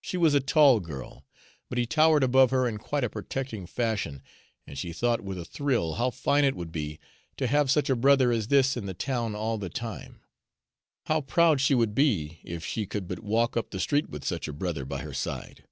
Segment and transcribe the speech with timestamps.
[0.00, 1.26] She was a tall girl,
[1.68, 4.22] but he towered above her in quite a protecting fashion;
[4.68, 7.00] and she thought with a thrill how fine it would be
[7.38, 10.20] to have such a brother as this in the town all the time.
[11.06, 14.46] How proud she would be, if she could but walk up the street with such
[14.46, 15.64] a brother by her side!